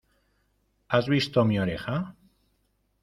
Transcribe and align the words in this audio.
¿Has 0.95 1.05
visto 1.13 1.45
mi 1.45 1.59
oreja? 1.59 1.99